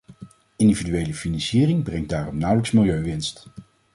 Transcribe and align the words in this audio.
Individuele 0.55 1.13
financiering 1.13 1.83
brengt 1.83 2.09
daarom 2.09 2.37
nauwelijks 2.37 2.71
milieuwinst. 2.71 3.45